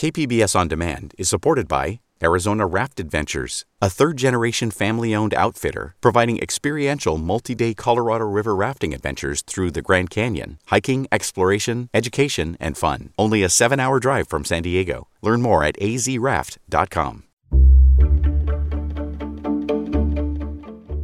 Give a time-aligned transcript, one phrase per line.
[0.00, 5.94] KPBS On Demand is supported by Arizona Raft Adventures, a third generation family owned outfitter
[6.00, 12.56] providing experiential multi day Colorado River rafting adventures through the Grand Canyon, hiking, exploration, education,
[12.58, 13.10] and fun.
[13.18, 15.08] Only a seven hour drive from San Diego.
[15.20, 17.24] Learn more at azraft.com.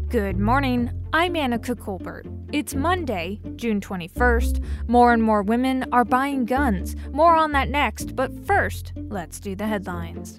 [0.09, 0.91] Good morning.
[1.13, 2.27] I'm Annika Colbert.
[2.53, 4.63] It's Monday, June 21st.
[4.87, 6.95] More and more women are buying guns.
[7.11, 10.39] More on that next, but first, let's do the headlines.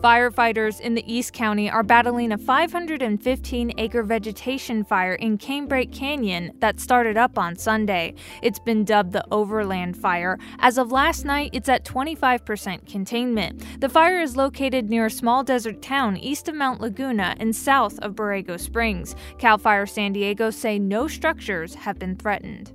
[0.00, 6.52] Firefighters in the East County are battling a 515 acre vegetation fire in Canebrake Canyon
[6.60, 8.14] that started up on Sunday.
[8.40, 10.38] It's been dubbed the Overland Fire.
[10.60, 13.62] As of last night, it's at 25% containment.
[13.82, 17.98] The fire is located near a small desert town east of Mount Laguna and south
[17.98, 19.14] of Borrego Springs.
[19.36, 22.72] CAL FIRE San Diego say no structures have been threatened.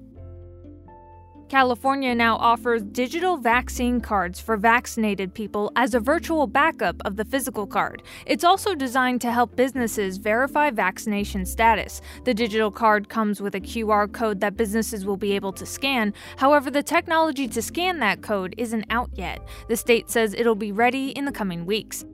[1.48, 7.26] California now offers digital vaccine cards for vaccinated people as a virtual backup of the
[7.26, 8.02] physical card.
[8.26, 12.02] It's also designed to help businesses verify vaccination status.
[12.24, 16.16] The digital card comes with a QR code that businesses will be able to scan.
[16.38, 19.40] However, the technology to scan that code isn't out yet.
[19.68, 22.06] The state says it'll be ready in the coming weeks.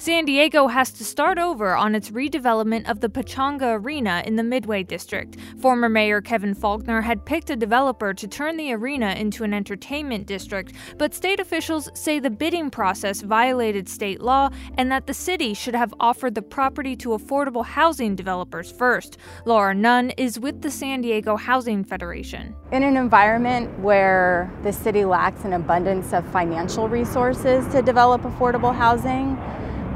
[0.00, 4.42] San Diego has to start over on its redevelopment of the Pechanga Arena in the
[4.42, 5.36] Midway District.
[5.60, 10.26] Former Mayor Kevin Faulconer had picked a developer to turn the arena into an entertainment
[10.26, 15.52] district, but state officials say the bidding process violated state law and that the city
[15.52, 19.18] should have offered the property to affordable housing developers first.
[19.44, 22.56] Laura Nunn is with the San Diego Housing Federation.
[22.72, 28.74] In an environment where the city lacks an abundance of financial resources to develop affordable
[28.74, 29.36] housing,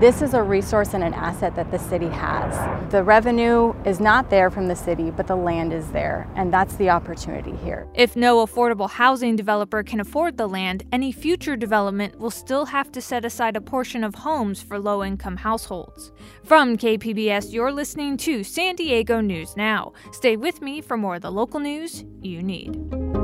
[0.05, 2.53] this is a resource and an asset that the city has.
[2.93, 6.77] The revenue is not there from the city, but the land is there, and that's
[6.77, 7.89] the opportunity here.
[7.95, 12.93] If no affordable housing developer can afford the land, any future development will still have
[12.93, 16.13] to set aside a portion of homes for low income households.
[16.43, 19.95] From KPBS, you're listening to San Diego News Now.
[20.13, 23.24] Stay with me for more of the local news you need.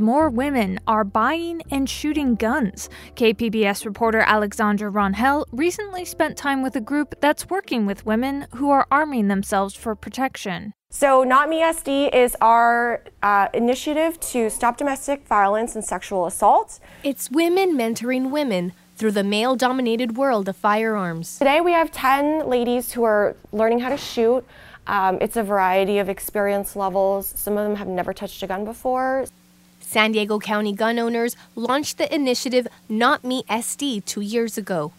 [0.00, 2.88] More women are buying and shooting guns.
[3.16, 8.70] KPBS reporter Alexandra Rangel recently spent time with a group that's working with women who
[8.70, 10.72] are arming themselves for protection.
[10.88, 16.80] So, Not Me SD is our uh, initiative to stop domestic violence and sexual assault.
[17.04, 21.36] It's women mentoring women through the male dominated world of firearms.
[21.38, 24.46] Today, we have 10 ladies who are learning how to shoot.
[24.86, 27.32] Um, it's a variety of experience levels.
[27.36, 29.26] Some of them have never touched a gun before.
[29.90, 34.92] San Diego County gun owners launched the initiative Not Me SD two years ago.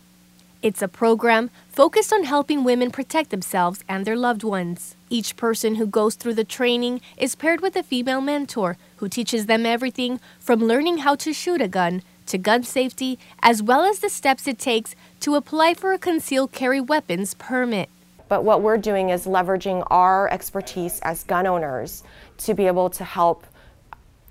[0.62, 4.97] It's a program focused on helping women protect themselves and their loved ones.
[5.09, 9.46] Each person who goes through the training is paired with a female mentor who teaches
[9.46, 14.00] them everything from learning how to shoot a gun to gun safety, as well as
[14.00, 17.88] the steps it takes to apply for a concealed carry weapons permit.
[18.28, 22.03] But what we're doing is leveraging our expertise as gun owners
[22.40, 23.46] to be able to help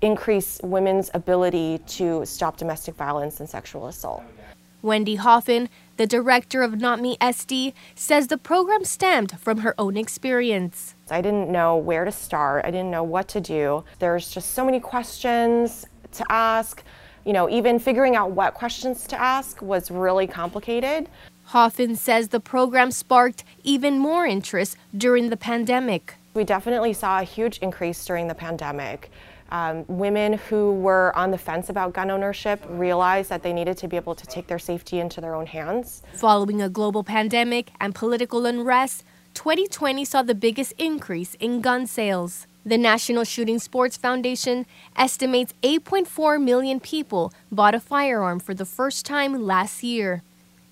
[0.01, 4.23] increase women's ability to stop domestic violence and sexual assault.
[4.81, 9.95] Wendy Hoffman, the director of Not Me SD, says the program stemmed from her own
[9.95, 10.95] experience.
[11.11, 13.83] I didn't know where to start, I didn't know what to do.
[13.99, 16.83] There's just so many questions to ask.
[17.25, 21.07] You know, even figuring out what questions to ask was really complicated.
[21.45, 26.15] Hoffman says the program sparked even more interest during the pandemic.
[26.33, 29.11] We definitely saw a huge increase during the pandemic.
[29.51, 33.87] Um, women who were on the fence about gun ownership realized that they needed to
[33.89, 36.01] be able to take their safety into their own hands.
[36.13, 39.03] Following a global pandemic and political unrest,
[39.33, 42.47] 2020 saw the biggest increase in gun sales.
[42.65, 44.65] The National Shooting Sports Foundation
[44.95, 50.21] estimates 8.4 million people bought a firearm for the first time last year,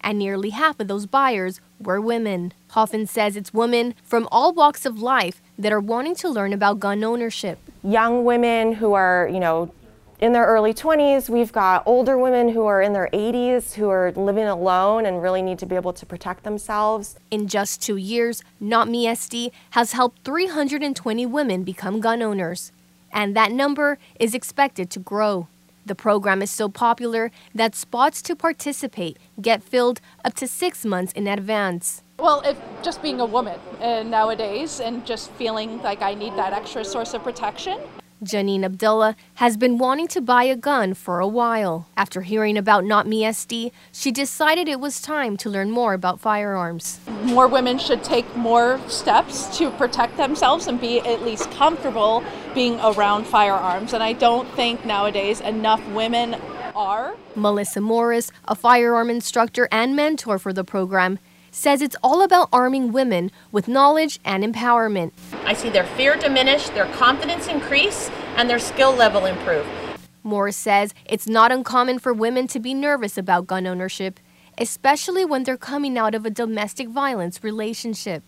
[0.02, 2.54] and nearly half of those buyers were women.
[2.70, 6.80] Hoffman says it's women from all walks of life that are wanting to learn about
[6.80, 7.60] gun ownership.
[7.84, 9.72] Young women who are, you know,
[10.20, 11.30] in their early 20s.
[11.30, 15.42] We've got older women who are in their 80s who are living alone and really
[15.42, 17.18] need to be able to protect themselves.
[17.32, 22.72] In just two years, Not Me SD has helped 320 women become gun owners,
[23.12, 25.48] and that number is expected to grow.
[25.90, 31.12] The program is so popular that spots to participate get filled up to six months
[31.14, 32.04] in advance.
[32.20, 36.54] Well, if just being a woman uh, nowadays and just feeling like I need that
[36.54, 37.80] extra source of protection,
[38.24, 41.88] Janine Abdullah has been wanting to buy a gun for a while.
[41.96, 46.20] After hearing about Not Me SD, she decided it was time to learn more about
[46.20, 47.00] firearms.
[47.24, 52.22] More women should take more steps to protect themselves and be at least comfortable
[52.54, 53.94] being around firearms.
[53.94, 56.36] And I don't think nowadays enough women
[56.76, 57.16] are.
[57.36, 61.20] Melissa Morris, a firearm instructor and mentor for the program,
[61.52, 65.12] says it's all about arming women with knowledge and empowerment.
[65.46, 69.66] I see their fear diminish, their confidence increase, and their skill level improve.
[70.24, 74.20] Morris says it's not uncommon for women to be nervous about gun ownership,
[74.58, 78.24] especially when they're coming out of a domestic violence relationship.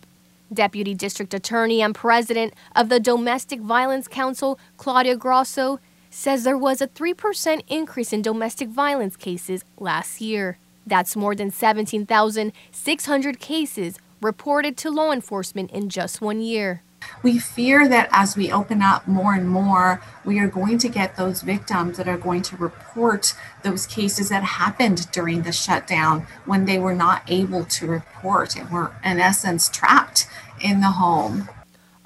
[0.52, 5.80] Deputy District Attorney and President of the Domestic Violence Council, Claudia Grosso,
[6.10, 10.58] says there was a 3% increase in domestic violence cases last year.
[10.86, 16.82] That's more than 17,600 cases reported to law enforcement in just one year.
[17.22, 21.16] We fear that as we open up more and more, we are going to get
[21.16, 26.64] those victims that are going to report those cases that happened during the shutdown when
[26.64, 30.26] they were not able to report and were, in essence, trapped
[30.60, 31.48] in the home.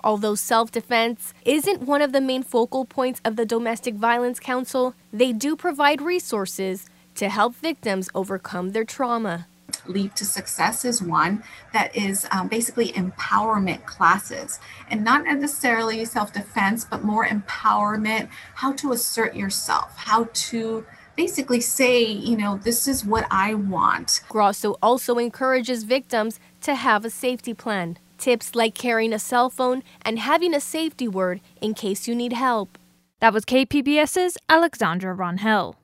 [0.03, 4.95] Although self defense isn't one of the main focal points of the Domestic Violence Council,
[5.13, 9.47] they do provide resources to help victims overcome their trauma.
[9.87, 11.43] Leap to Success is one
[11.73, 14.61] that is um, basically empowerment classes
[14.91, 20.85] and not necessarily self defense, but more empowerment, how to assert yourself, how to
[21.17, 24.21] basically say, you know, this is what I want.
[24.29, 27.99] Grosso also encourages victims to have a safety plan.
[28.19, 32.33] Tips like carrying a cell phone and having a safety word in case you need
[32.33, 32.79] help.
[33.21, 35.75] That was KPBS's Alexandra Rangel.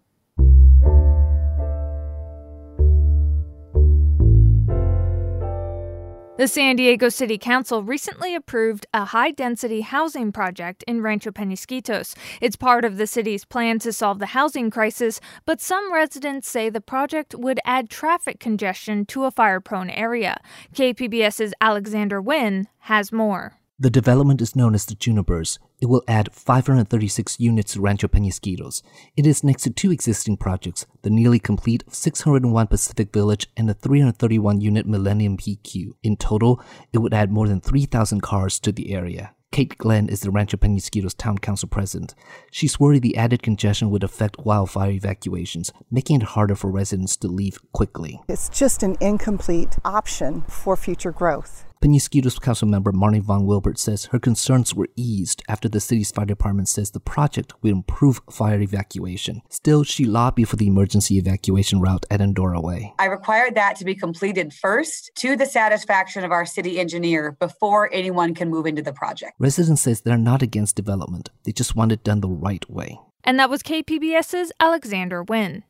[6.42, 12.16] The San Diego City Council recently approved a high density housing project in Rancho Penasquitos.
[12.40, 16.68] It's part of the city's plan to solve the housing crisis, but some residents say
[16.68, 20.40] the project would add traffic congestion to a fire prone area.
[20.74, 23.60] KPBS's Alexander Nguyen has more.
[23.78, 25.60] The development is known as the Junipers.
[25.82, 28.82] It will add 536 units to Rancho Penasquitos.
[29.16, 33.74] It is next to two existing projects, the nearly complete 601 Pacific Village and the
[33.74, 35.94] 331 unit Millennium PQ.
[36.04, 36.62] In total,
[36.92, 39.34] it would add more than 3,000 cars to the area.
[39.50, 42.14] Kate Glenn is the Rancho Penasquitos Town Council president.
[42.52, 47.26] She's worried the added congestion would affect wildfire evacuations, making it harder for residents to
[47.26, 48.20] leave quickly.
[48.28, 51.64] It's just an incomplete option for future growth.
[51.82, 56.24] Penasquitos Council member Marni Von Wilpert says her concerns were eased after the city's fire
[56.24, 59.42] department says the project will improve fire evacuation.
[59.48, 62.94] Still, she lobbied for the emergency evacuation route at Endora Way.
[63.00, 67.92] I required that to be completed first to the satisfaction of our city engineer before
[67.92, 69.32] anyone can move into the project.
[69.40, 71.30] Residents says they're not against development.
[71.42, 73.00] They just want it done the right way.
[73.24, 75.64] And that was KPBS's Alexander Nguyen.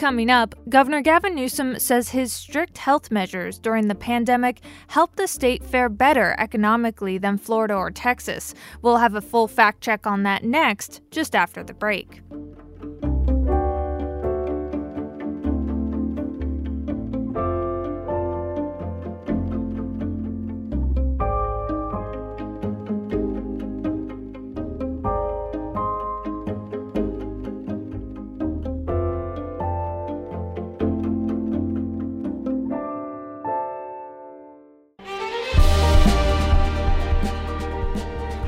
[0.00, 5.26] Coming up, Governor Gavin Newsom says his strict health measures during the pandemic helped the
[5.28, 8.54] state fare better economically than Florida or Texas.
[8.80, 12.22] We'll have a full fact check on that next, just after the break.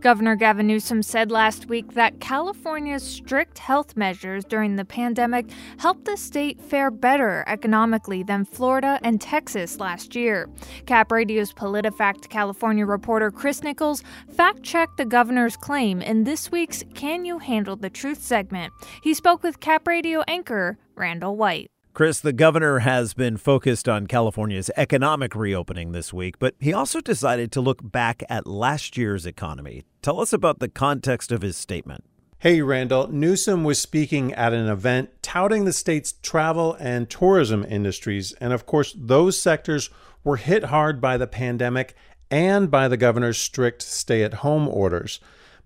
[0.00, 6.06] Governor Gavin Newsom said last week that California's strict health measures during the pandemic helped
[6.06, 10.48] the state fare better economically than Florida and Texas last year.
[10.86, 14.02] Cap Radio's PolitiFact California reporter Chris Nichols
[14.34, 18.72] fact checked the governor's claim in this week's Can You Handle the Truth segment.
[19.02, 21.70] He spoke with Cap Radio anchor Randall White.
[21.92, 27.00] Chris, the governor has been focused on California's economic reopening this week, but he also
[27.00, 29.82] decided to look back at last year's economy.
[30.00, 32.04] Tell us about the context of his statement.
[32.38, 33.08] Hey, Randall.
[33.08, 38.32] Newsom was speaking at an event touting the state's travel and tourism industries.
[38.40, 39.90] And of course, those sectors
[40.22, 41.94] were hit hard by the pandemic
[42.30, 45.18] and by the governor's strict stay at home orders.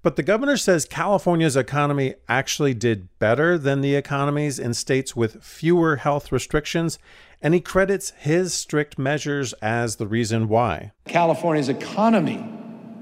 [0.04, 5.42] But the governor says California's economy actually did better than the economies in states with
[5.42, 6.98] fewer health restrictions,
[7.40, 10.92] and he credits his strict measures as the reason why.
[11.06, 12.46] California's economy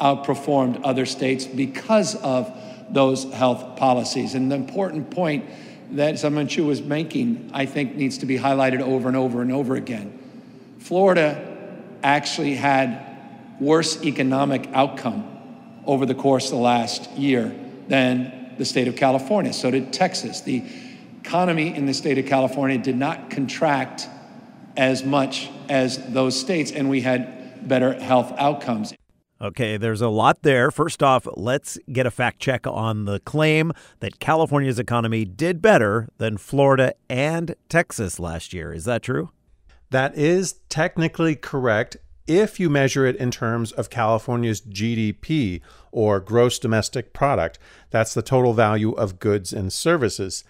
[0.00, 2.56] outperformed other states because of
[2.88, 4.36] those health policies.
[4.36, 5.50] And the important point
[5.90, 9.50] that Senator Chu was making, I think, needs to be highlighted over and over and
[9.50, 10.16] over again.
[10.78, 11.66] Florida
[12.04, 13.04] actually had
[13.58, 15.31] worse economic outcome
[15.86, 17.54] over the course of the last year
[17.88, 19.52] than the state of California.
[19.52, 20.40] So did Texas.
[20.40, 20.64] The
[21.20, 24.08] economy in the state of California did not contract
[24.76, 28.94] as much as those states, and we had better health outcomes.
[29.40, 30.70] Okay, there's a lot there.
[30.70, 36.08] First off, let's get a fact check on the claim that California's economy did better
[36.18, 38.72] than Florida and Texas last year.
[38.72, 39.30] Is that true?
[39.90, 45.60] That is technically correct if you measure it in terms of California's GDP
[45.90, 47.58] or gross domestic product.
[47.90, 50.44] That's the total value of goods and services.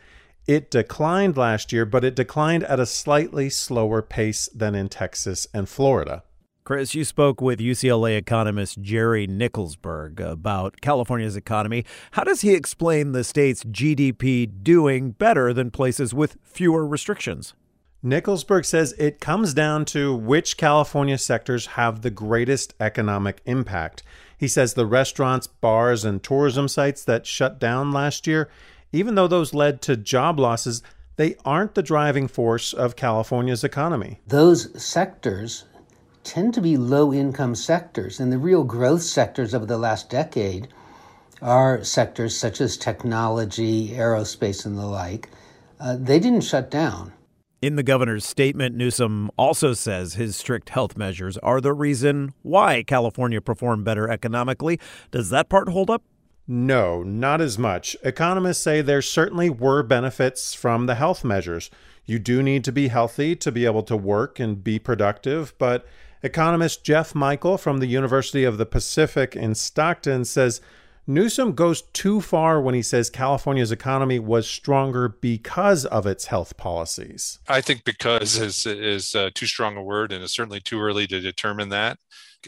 [0.47, 5.47] It declined last year, but it declined at a slightly slower pace than in Texas
[5.55, 6.25] and Florida.
[6.65, 11.85] Chris, you spoke with UCLA economist Jerry Nickelsburg about California's economy.
[12.13, 17.55] How does he explain the state's GDP doing better than places with fewer restrictions?
[18.05, 24.03] Nickelsburg says it comes down to which California sectors have the greatest economic impact.
[24.37, 28.49] He says the restaurants, bars, and tourism sites that shut down last year,
[28.91, 30.83] even though those led to job losses,
[31.15, 34.21] they aren't the driving force of California's economy.
[34.27, 35.67] Those sectors
[36.25, 40.67] tend to be low income sectors, and the real growth sectors of the last decade
[41.41, 45.29] are sectors such as technology, aerospace, and the like.
[45.79, 47.13] Uh, they didn't shut down.
[47.63, 52.83] In the governor's statement, Newsom also says his strict health measures are the reason why
[52.83, 54.81] California performed better economically.
[55.13, 56.03] Does that part hold up?
[56.49, 57.95] No, not as much.
[58.03, 61.71] Economists say there certainly were benefits from the health measures.
[62.05, 65.87] You do need to be healthy to be able to work and be productive, but
[66.21, 70.61] economist Jeff Michael from the University of the Pacific in Stockton says
[71.07, 76.57] Newsom goes too far when he says California's economy was stronger because of its health
[76.57, 77.41] policies.
[77.49, 81.07] I think because is is uh, too strong a word, and it's certainly too early
[81.09, 81.99] to determine that.